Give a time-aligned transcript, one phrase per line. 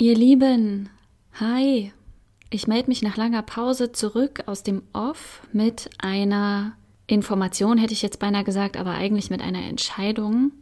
[0.00, 0.88] Ihr Lieben,
[1.38, 1.92] hi.
[2.48, 6.72] Ich melde mich nach langer Pause zurück aus dem Off mit einer
[7.06, 10.52] Information, hätte ich jetzt beinahe gesagt, aber eigentlich mit einer Entscheidung.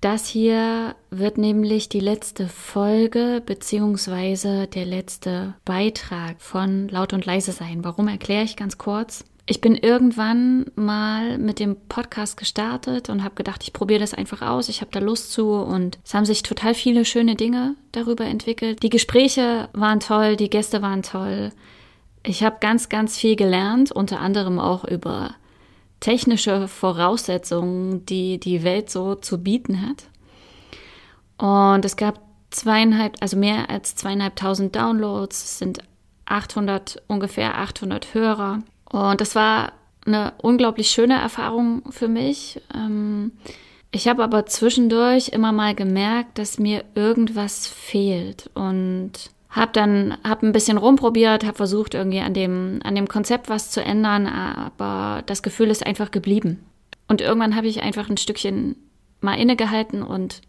[0.00, 7.52] Das hier wird nämlich die letzte Folge beziehungsweise der letzte Beitrag von Laut und Leise
[7.52, 7.84] sein.
[7.84, 9.24] Warum erkläre ich ganz kurz?
[9.50, 14.42] Ich bin irgendwann mal mit dem Podcast gestartet und habe gedacht, ich probiere das einfach
[14.42, 14.68] aus.
[14.68, 18.82] Ich habe da Lust zu und es haben sich total viele schöne Dinge darüber entwickelt.
[18.82, 21.50] Die Gespräche waren toll, die Gäste waren toll.
[22.22, 25.34] Ich habe ganz, ganz viel gelernt, unter anderem auch über
[26.00, 30.08] technische Voraussetzungen, die die Welt so zu bieten hat.
[31.38, 32.20] Und es gab
[32.50, 35.78] zweieinhalb, also mehr als zweieinhalbtausend Downloads, es sind
[36.26, 38.58] 800, ungefähr 800 Hörer.
[38.90, 39.72] Und das war
[40.06, 42.60] eine unglaublich schöne Erfahrung für mich.
[42.74, 43.32] Ähm,
[43.90, 49.12] ich habe aber zwischendurch immer mal gemerkt, dass mir irgendwas fehlt und
[49.48, 53.70] habe dann hab ein bisschen rumprobiert, habe versucht irgendwie an dem an dem Konzept was
[53.70, 56.64] zu ändern, aber das Gefühl ist einfach geblieben.
[57.08, 58.76] Und irgendwann habe ich einfach ein Stückchen
[59.20, 60.42] mal innegehalten und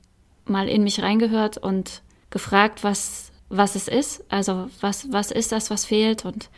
[0.45, 5.69] mal in mich reingehört und gefragt, was was es ist, also was was ist das,
[5.71, 6.49] was fehlt und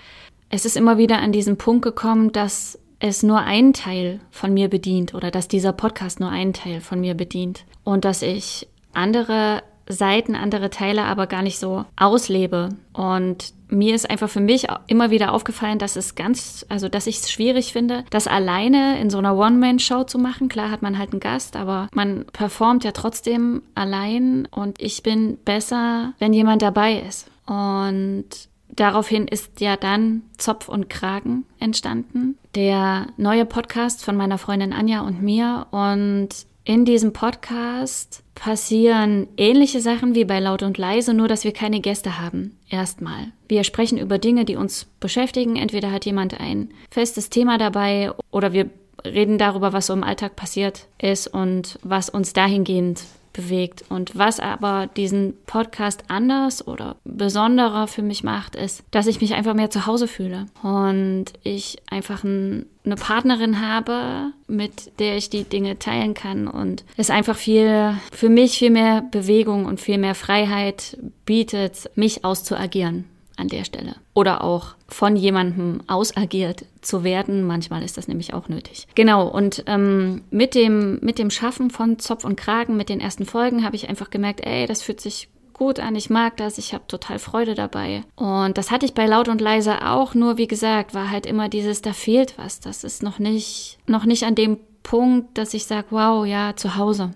[0.52, 4.68] es ist immer wieder an diesen Punkt gekommen, dass es nur einen Teil von mir
[4.68, 9.64] bedient oder dass dieser Podcast nur einen Teil von mir bedient und dass ich andere
[9.88, 12.70] Seiten, andere Teile aber gar nicht so auslebe.
[12.94, 17.20] Und mir ist einfach für mich immer wieder aufgefallen, dass es ganz, also dass ich
[17.20, 20.50] es schwierig finde, das alleine in so einer One-Man-Show zu machen.
[20.50, 25.38] Klar hat man halt einen Gast, aber man performt ja trotzdem allein und ich bin
[25.44, 27.32] besser, wenn jemand dabei ist.
[27.48, 34.74] Und Daraufhin ist ja dann Zopf und Kragen entstanden, der neue Podcast von meiner Freundin
[34.74, 35.68] Anja und mir.
[35.72, 36.30] Und
[36.64, 41.82] in diesem Podcast passieren ähnliche Sachen wie bei Laut und Leise, nur dass wir keine
[41.82, 42.58] Gäste haben.
[42.70, 43.32] Erstmal.
[43.48, 45.56] Wir sprechen über Dinge, die uns beschäftigen.
[45.56, 48.70] Entweder hat jemand ein festes Thema dabei oder wir
[49.04, 53.04] reden darüber, was so im Alltag passiert ist und was uns dahingehend
[53.34, 53.84] bewegt.
[53.90, 59.34] Und was aber diesen Podcast anders oder besonderer für mich macht, ist, dass ich mich
[59.34, 60.48] einfach mehr zu Hause fühle.
[60.64, 66.48] Und ich einfach ein, eine Partnerin habe, mit der ich die Dinge teilen kann.
[66.48, 72.26] Und es einfach viel, für mich viel mehr Bewegung und viel mehr Freiheit bietet, mich
[72.26, 73.06] auszuagieren
[73.42, 73.96] an der Stelle.
[74.14, 77.44] Oder auch von jemandem ausagiert zu werden.
[77.44, 78.88] Manchmal ist das nämlich auch nötig.
[78.96, 83.26] Genau, und ähm, mit, dem, mit dem Schaffen von Zopf und Kragen, mit den ersten
[83.26, 86.74] Folgen, habe ich einfach gemerkt, ey, das fühlt sich gut an, ich mag das, ich
[86.74, 88.04] habe total Freude dabei.
[88.16, 91.50] Und das hatte ich bei Laut und Leise auch, nur wie gesagt, war halt immer
[91.50, 92.60] dieses, da fehlt was.
[92.60, 96.78] Das ist noch nicht, noch nicht an dem Punkt, dass ich sage, wow, ja, zu
[96.78, 97.12] Hause.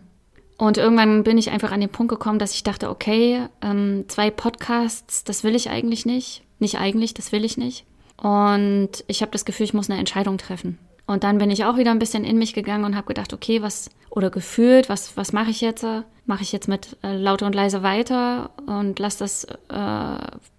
[0.57, 4.31] Und irgendwann bin ich einfach an den Punkt gekommen, dass ich dachte, okay, ähm, zwei
[4.31, 6.43] Podcasts, das will ich eigentlich nicht.
[6.59, 7.85] Nicht eigentlich, das will ich nicht.
[8.17, 10.79] Und ich habe das Gefühl, ich muss eine Entscheidung treffen.
[11.07, 13.61] Und dann bin ich auch wieder ein bisschen in mich gegangen und habe gedacht, okay,
[13.61, 15.85] was oder gefühlt, was was mache ich jetzt?
[16.25, 19.57] Mache ich jetzt mit äh, lauter und leise weiter und lass das äh,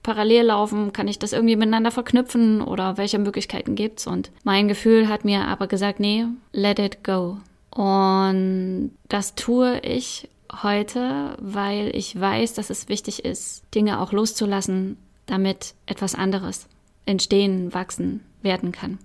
[0.03, 0.93] parallel laufen?
[0.93, 4.07] Kann ich das irgendwie miteinander verknüpfen oder welche Möglichkeiten gibt's?
[4.07, 7.39] Und mein Gefühl hat mir aber gesagt, nee, let it go.
[7.77, 10.31] Und das tue ich
[10.63, 16.69] heute, weil ich weiß, dass es wichtig ist, Dinge auch loszulassen, damit etwas anderes
[17.05, 18.99] entstehen, wachsen, werden kann.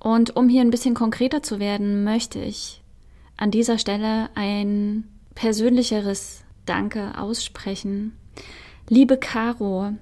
[0.00, 2.82] Und um hier ein bisschen konkreter zu werden, möchte ich
[3.36, 5.04] an dieser Stelle ein
[5.36, 8.16] persönlicheres Danke aussprechen.
[8.88, 9.92] Liebe Caro,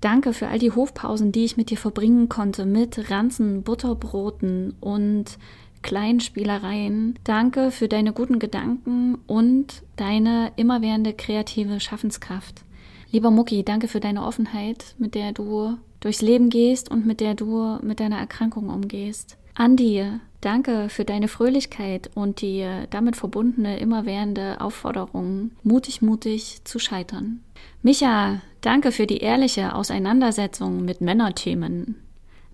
[0.00, 5.38] danke für all die Hofpausen, die ich mit dir verbringen konnte, mit Ranzen, Butterbroten und
[5.82, 7.18] kleinen Spielereien.
[7.24, 12.64] Danke für deine guten Gedanken und deine immerwährende kreative Schaffenskraft.
[13.10, 17.34] Lieber Mucki, danke für deine Offenheit, mit der du durchs Leben gehst und mit der
[17.34, 19.36] du mit deiner Erkrankung umgehst.
[19.54, 20.06] Andi,
[20.40, 27.40] danke für deine Fröhlichkeit und die damit verbundene immerwährende Aufforderung, mutig, mutig zu scheitern.
[27.82, 31.96] Micha, danke für die ehrliche Auseinandersetzung mit Männerthemen.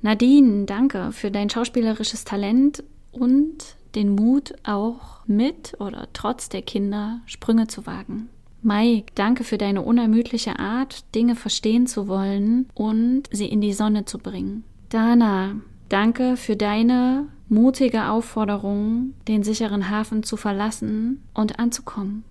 [0.03, 2.83] Nadine, danke für dein schauspielerisches Talent
[3.17, 8.29] und den Mut, auch mit oder trotz der Kinder Sprünge zu wagen.
[8.63, 14.05] Mike, danke für deine unermüdliche Art, Dinge verstehen zu wollen und sie in die Sonne
[14.05, 14.65] zu bringen.
[14.89, 15.57] Dana,
[15.89, 22.25] danke für deine mutige Aufforderung, den sicheren Hafen zu verlassen und anzukommen.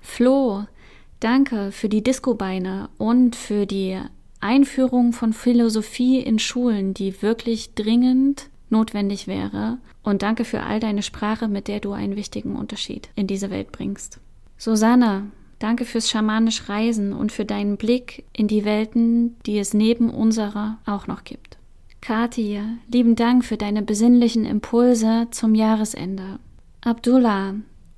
[0.00, 0.64] Flo,
[1.20, 3.98] danke für die Discobeine und für die
[4.40, 9.78] Einführung von Philosophie in Schulen, die wirklich dringend notwendig wäre.
[10.02, 13.72] Und danke für all deine Sprache, mit der du einen wichtigen Unterschied in diese Welt
[13.72, 14.20] bringst.
[14.58, 20.10] Susanne, danke fürs schamanisch Reisen und für deinen Blick in die Welten, die es neben
[20.10, 21.58] unserer auch noch gibt.
[22.00, 22.60] Kathi,
[22.92, 26.38] lieben Dank für deine besinnlichen Impulse zum Jahresende.
[26.80, 27.54] Abdullah,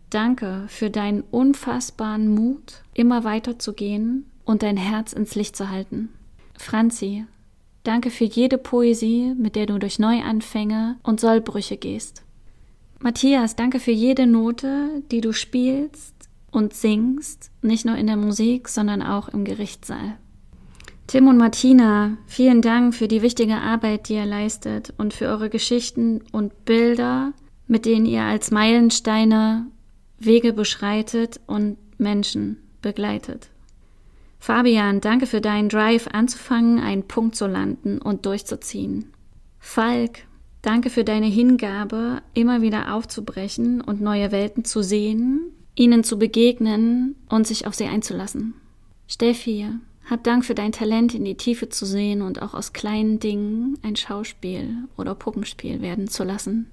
[0.08, 6.08] danke für deinen unfassbaren Mut, immer weiterzugehen und dein Herz ins Licht zu halten.
[6.56, 7.26] Franzi,
[7.84, 12.22] danke für jede Poesie, mit der du durch Neuanfänge und Sollbrüche gehst.
[13.00, 16.14] Matthias, danke für jede Note, die du spielst
[16.50, 20.16] und singst, nicht nur in der Musik, sondern auch im Gerichtssaal.
[21.06, 25.48] Tim und Martina, vielen Dank für die wichtige Arbeit, die ihr leistet und für eure
[25.48, 27.32] Geschichten und Bilder,
[27.66, 29.66] mit denen ihr als Meilensteine
[30.18, 33.48] Wege beschreitet und Menschen begleitet.
[34.38, 39.12] Fabian, danke für deinen Drive anzufangen, einen Punkt zu landen und durchzuziehen.
[39.58, 40.20] Falk,
[40.62, 47.16] danke für deine Hingabe, immer wieder aufzubrechen und neue Welten zu sehen, ihnen zu begegnen
[47.28, 48.54] und sich auf sie einzulassen.
[49.06, 49.66] Steffi,
[50.08, 53.78] hab Dank für dein Talent, in die Tiefe zu sehen und auch aus kleinen Dingen
[53.82, 56.70] ein Schauspiel oder Puppenspiel werden zu lassen.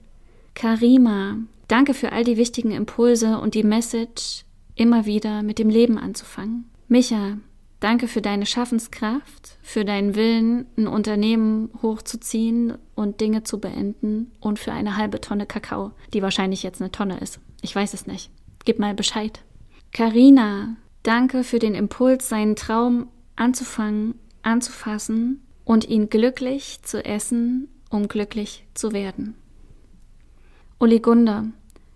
[0.54, 4.46] Karima, danke für all die wichtigen Impulse und die Message,
[4.76, 6.70] immer wieder mit dem Leben anzufangen.
[6.88, 7.38] Micha,
[7.86, 14.58] danke für deine Schaffenskraft, für deinen Willen, ein Unternehmen hochzuziehen und Dinge zu beenden und
[14.58, 17.40] für eine halbe Tonne Kakao, die wahrscheinlich jetzt eine Tonne ist.
[17.62, 18.32] Ich weiß es nicht.
[18.66, 19.40] Gib mal Bescheid.
[19.94, 28.08] Karina, danke für den Impuls, seinen Traum anzufangen, anzufassen und ihn glücklich zu essen, um
[28.08, 29.36] glücklich zu werden.
[30.80, 31.46] Oligunda,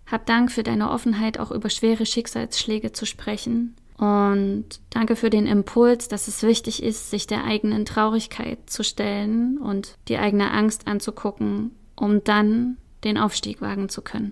[0.05, 3.75] hab Dank für deine Offenheit, auch über schwere Schicksalsschläge zu sprechen.
[3.99, 9.57] Und danke für den Impuls, dass es wichtig ist, sich der eigenen Traurigkeit zu stellen
[9.57, 14.31] und die eigene Angst anzugucken, um dann den Aufstieg wagen zu können.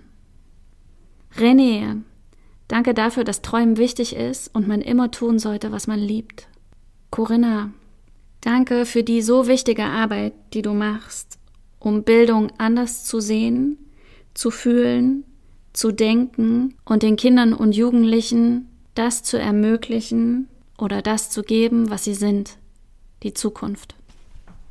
[1.36, 2.00] René,
[2.66, 6.48] danke dafür, dass Träumen wichtig ist und man immer tun sollte, was man liebt.
[7.10, 7.70] Corinna,
[8.40, 11.38] danke für die so wichtige Arbeit, die du machst,
[11.78, 13.76] um Bildung anders zu sehen,
[14.32, 15.24] zu fühlen,
[15.74, 22.04] zu denken und den Kindern und Jugendlichen das zu ermöglichen oder das zu geben, was
[22.04, 22.56] sie sind,
[23.22, 23.94] die Zukunft.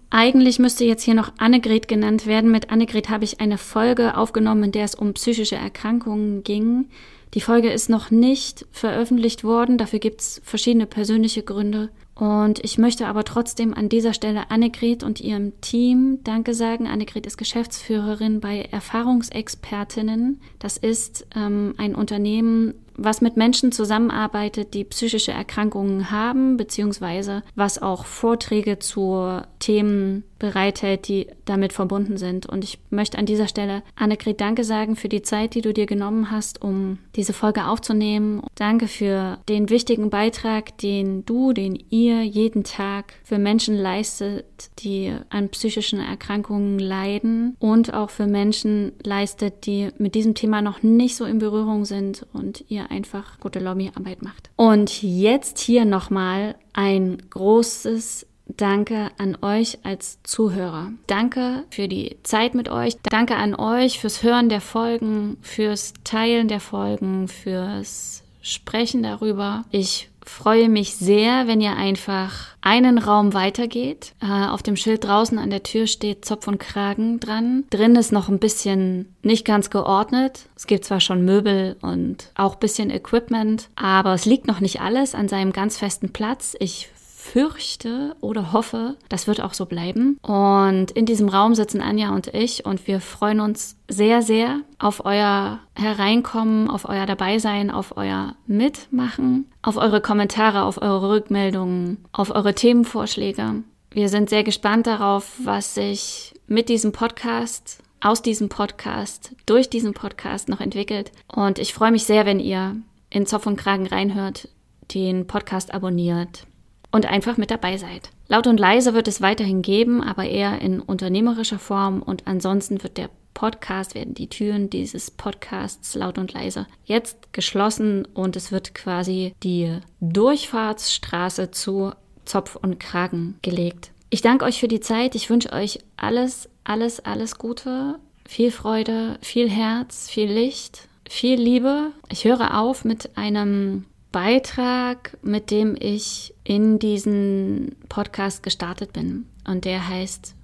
[0.09, 2.51] Eigentlich müsste jetzt hier noch Annegret genannt werden.
[2.51, 6.85] Mit Annegret habe ich eine Folge aufgenommen, in der es um psychische Erkrankungen ging.
[7.33, 11.89] Die Folge ist noch nicht veröffentlicht worden, dafür gibt es verschiedene persönliche Gründe.
[12.15, 16.87] Und ich möchte aber trotzdem an dieser Stelle Annegret und ihrem Team Danke sagen.
[16.87, 20.41] Annegret ist Geschäftsführerin bei Erfahrungsexpertinnen.
[20.57, 27.81] Das ist ähm, ein Unternehmen, was mit Menschen zusammenarbeitet, die psychische Erkrankungen haben, beziehungsweise was
[27.81, 32.45] auch Vorträge zu Themen bereithält, die damit verbunden sind.
[32.45, 35.85] Und ich möchte an dieser Stelle Annegret Danke sagen für die Zeit, die du dir
[35.85, 38.41] genommen hast, um diese Folge aufzunehmen.
[38.55, 44.45] Danke für den wichtigen Beitrag, den du, den ihr jeden Tag für Menschen leistet,
[44.79, 50.83] die an psychischen Erkrankungen leiden und auch für Menschen leistet, die mit diesem Thema noch
[50.83, 54.49] nicht so in Berührung sind und ihr einfach gute Lobbyarbeit macht.
[54.55, 60.91] Und jetzt hier nochmal ein großes Danke an euch als Zuhörer.
[61.07, 62.97] Danke für die Zeit mit euch.
[63.03, 69.65] Danke an euch fürs Hören der Folgen, fürs Teilen der Folgen, fürs Sprechen darüber.
[69.71, 74.13] Ich freue mich sehr, wenn ihr einfach einen Raum weitergeht.
[74.21, 77.63] Äh, auf dem Schild draußen an der Tür steht Zopf und Kragen dran.
[77.69, 80.47] Drin ist noch ein bisschen nicht ganz geordnet.
[80.55, 85.15] Es gibt zwar schon Möbel und auch bisschen Equipment, aber es liegt noch nicht alles
[85.15, 86.55] an seinem ganz festen Platz.
[86.59, 86.89] Ich
[87.31, 90.17] fürchte oder hoffe, das wird auch so bleiben.
[90.21, 95.05] Und in diesem Raum sitzen Anja und ich und wir freuen uns sehr, sehr auf
[95.05, 102.31] euer Hereinkommen, auf euer Dabeisein, auf euer Mitmachen, auf eure Kommentare, auf eure Rückmeldungen, auf
[102.31, 103.63] eure Themenvorschläge.
[103.91, 109.93] Wir sind sehr gespannt darauf, was sich mit diesem Podcast aus diesem Podcast, durch diesen
[109.93, 111.11] Podcast noch entwickelt.
[111.27, 112.75] Und ich freue mich sehr, wenn ihr
[113.09, 114.49] in Zopf und Kragen reinhört,
[114.93, 116.45] den Podcast abonniert,
[116.91, 118.09] und einfach mit dabei seid.
[118.27, 122.97] Laut und leise wird es weiterhin geben, aber eher in unternehmerischer Form und ansonsten wird
[122.97, 128.73] der Podcast, werden die Türen dieses Podcasts laut und leise jetzt geschlossen und es wird
[128.73, 131.91] quasi die Durchfahrtsstraße zu
[132.25, 133.91] Zopf und Kragen gelegt.
[134.09, 135.13] Ich danke euch für die Zeit.
[135.13, 141.91] Ich wünsche euch alles, alles, alles Gute, viel Freude, viel Herz, viel Licht, viel Liebe.
[142.09, 149.25] Ich höre auf mit einem Beitrag, mit dem ich in diesen Podcast gestartet bin.
[149.45, 150.35] Und der heißt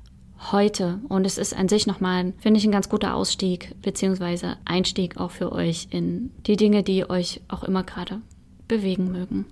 [0.52, 1.00] heute.
[1.08, 5.32] Und es ist an sich nochmal, finde ich, ein ganz guter Ausstieg, beziehungsweise Einstieg auch
[5.32, 8.22] für euch in die Dinge, die euch auch immer gerade
[8.68, 9.46] bewegen mögen.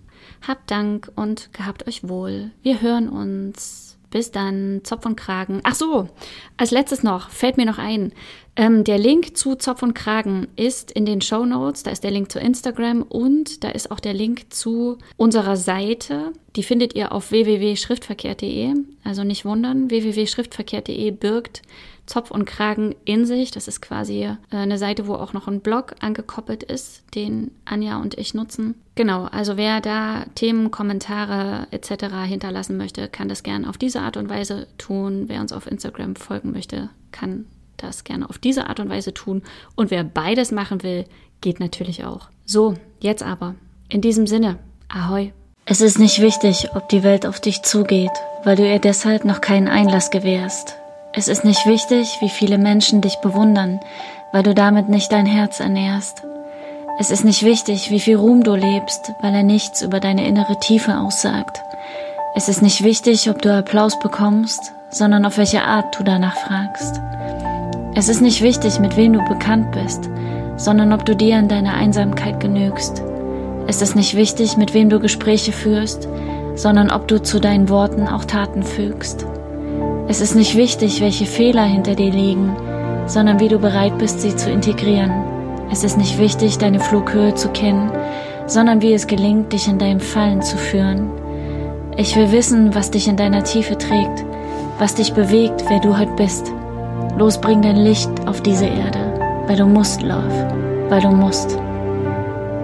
[0.45, 2.51] Habt Dank und gehabt euch wohl.
[2.61, 3.97] Wir hören uns.
[4.09, 5.61] Bis dann, Zopf und Kragen.
[5.63, 6.09] Ach so,
[6.57, 8.11] als letztes noch, fällt mir noch ein.
[8.57, 11.83] Ähm, der Link zu Zopf und Kragen ist in den Show Notes.
[11.83, 16.33] Da ist der Link zu Instagram und da ist auch der Link zu unserer Seite.
[16.57, 18.73] Die findet ihr auf www.schriftverkehr.de.
[19.05, 21.61] Also nicht wundern, www.schriftverkehr.de birgt
[22.05, 23.51] Zopf und Kragen in sich.
[23.51, 28.01] Das ist quasi äh, eine Seite, wo auch noch ein Blog angekoppelt ist, den Anja
[28.01, 28.75] und ich nutzen.
[28.95, 32.15] Genau, also wer da Themen, Kommentare etc.
[32.25, 35.23] hinterlassen möchte, kann das gerne auf diese Art und Weise tun.
[35.27, 37.45] Wer uns auf Instagram folgen möchte, kann
[37.81, 39.41] das gerne auf diese Art und Weise tun.
[39.75, 41.05] Und wer beides machen will,
[41.41, 42.29] geht natürlich auch.
[42.45, 43.55] So, jetzt aber.
[43.89, 44.57] In diesem Sinne,
[44.89, 45.33] ahoi.
[45.65, 48.11] Es ist nicht wichtig, ob die Welt auf dich zugeht,
[48.43, 50.75] weil du ihr deshalb noch keinen Einlass gewährst.
[51.13, 53.79] Es ist nicht wichtig, wie viele Menschen dich bewundern,
[54.31, 56.23] weil du damit nicht dein Herz ernährst.
[56.99, 60.59] Es ist nicht wichtig, wie viel Ruhm du lebst, weil er nichts über deine innere
[60.59, 61.61] Tiefe aussagt.
[62.35, 67.01] Es ist nicht wichtig, ob du Applaus bekommst, sondern auf welche Art du danach fragst.
[68.01, 70.09] Es ist nicht wichtig, mit wem du bekannt bist,
[70.57, 73.03] sondern ob du dir in deiner Einsamkeit genügst.
[73.67, 76.07] Es ist nicht wichtig, mit wem du Gespräche führst,
[76.55, 79.27] sondern ob du zu deinen Worten auch Taten fügst.
[80.07, 82.55] Es ist nicht wichtig, welche Fehler hinter dir liegen,
[83.05, 85.11] sondern wie du bereit bist, sie zu integrieren.
[85.71, 87.91] Es ist nicht wichtig, deine Flughöhe zu kennen,
[88.47, 91.11] sondern wie es gelingt, dich in deinem Fallen zu führen.
[91.97, 94.25] Ich will wissen, was dich in deiner Tiefe trägt,
[94.79, 96.51] was dich bewegt, wer du heute bist.
[97.17, 101.57] Los, bring dein Licht auf diese Erde, weil du musst, Love, weil du musst.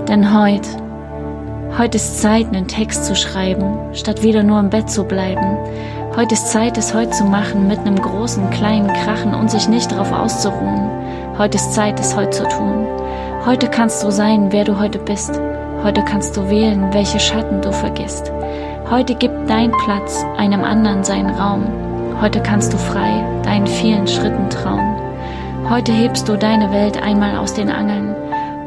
[0.08, 0.70] Denn heute,
[1.78, 5.58] heute ist Zeit, einen Text zu schreiben, statt wieder nur im Bett zu bleiben
[6.18, 9.92] Heute ist Zeit, es heute zu machen, mit einem großen, kleinen Krachen und sich nicht
[9.92, 10.90] darauf auszuruhen.
[11.38, 12.88] Heute ist Zeit, es heute zu tun.
[13.46, 15.40] Heute kannst du sein, wer du heute bist.
[15.84, 18.32] Heute kannst du wählen, welche Schatten du vergisst.
[18.90, 21.68] Heute gibt dein Platz einem anderen seinen Raum.
[22.20, 23.24] Heute kannst du frei
[23.58, 24.96] deinen vielen Schritten trauen.
[25.68, 28.16] Heute hebst du deine Welt einmal aus den Angeln,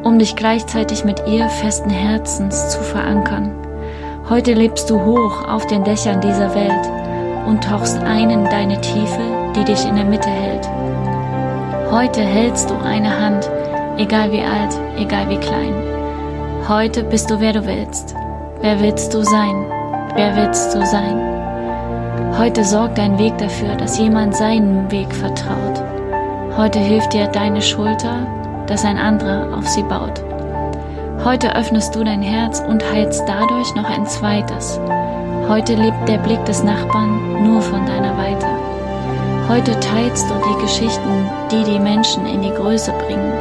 [0.03, 3.53] um dich gleichzeitig mit ihr festen Herzens zu verankern.
[4.29, 6.91] Heute lebst du hoch auf den Dächern dieser Welt
[7.47, 10.69] und tauchst ein in deine Tiefe, die dich in der Mitte hält.
[11.93, 13.49] Heute hältst du eine Hand,
[13.97, 15.75] egal wie alt, egal wie klein.
[16.69, 18.17] Heute bist du, wer du willst.
[18.61, 19.67] Wer willst du sein?
[20.17, 21.30] Wer willst du sein?
[22.39, 25.83] Heute sorgt dein Weg dafür, dass jemand seinen Weg vertraut.
[26.57, 28.27] Heute hilft dir deine Schulter,
[28.67, 30.23] dass ein anderer auf sie baut.
[31.25, 34.81] Heute öffnest du dein Herz und heilst dadurch noch ein zweites.
[35.49, 38.47] Heute lebt der Blick des Nachbarn nur von deiner Weite.
[39.49, 43.33] Heute teilst du die Geschichten, die die Menschen in die Größe bringen.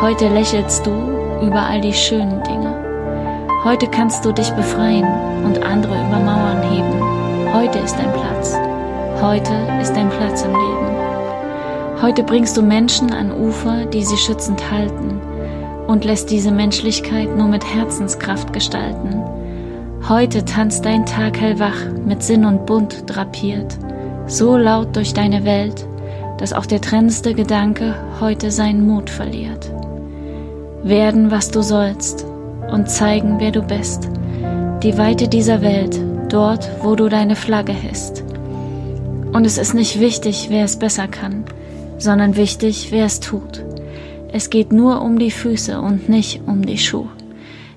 [0.00, 0.92] Heute lächelst du
[1.40, 2.74] über all die schönen Dinge.
[3.64, 5.06] Heute kannst du dich befreien
[5.44, 6.97] und andere über Mauern heben.
[7.52, 8.54] Heute ist dein Platz.
[9.22, 12.02] Heute ist dein Platz im Leben.
[12.02, 15.18] Heute bringst du Menschen an Ufer, die sie schützend halten
[15.86, 19.22] und lässt diese Menschlichkeit nur mit Herzenskraft gestalten.
[20.08, 23.78] Heute tanzt dein Tag hellwach, mit Sinn und Bunt drapiert,
[24.26, 25.86] so laut durch deine Welt,
[26.36, 29.72] dass auch der trennendste Gedanke heute seinen Mut verliert.
[30.82, 32.26] Werden, was du sollst
[32.70, 34.08] und zeigen, wer du bist,
[34.82, 35.98] die Weite dieser Welt,
[36.32, 38.22] dort, wo du deine Flagge hisst.
[39.32, 41.44] Und es ist nicht wichtig, wer es besser kann,
[41.98, 43.62] sondern wichtig, wer es tut.
[44.32, 47.10] Es geht nur um die Füße und nicht um die Schuhe.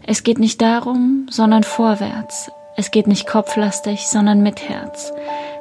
[0.06, 2.52] Es geht nicht darum, sondern vorwärts.
[2.76, 5.14] Es geht nicht kopflastig, sondern mit Herz.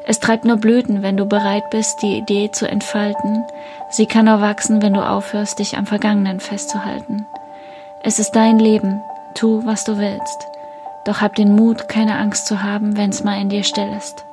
[0.06, 3.44] Es treibt nur Blüten, wenn du bereit bist, die Idee zu entfalten.
[3.90, 7.26] Sie kann nur wachsen, wenn du aufhörst, dich am Vergangenen festzuhalten.
[8.02, 9.00] Es ist dein Leben.
[9.34, 10.49] Tu, was du willst.
[11.04, 14.24] Doch hab den Mut, keine Angst zu haben, wenn's mal in dir still ist.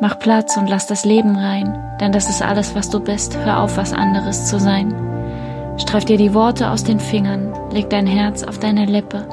[0.00, 3.36] Mach Platz und lass das Leben rein, denn das ist alles, was du bist.
[3.36, 4.94] Hör auf, was anderes zu sein.
[5.76, 9.26] Streif dir die Worte aus den Fingern, leg dein Herz auf deine Lippe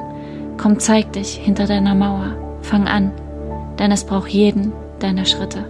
[0.58, 3.12] Komm, zeig dich hinter deiner Mauer, fang an,
[3.78, 5.64] denn es braucht jeden deiner Schritte.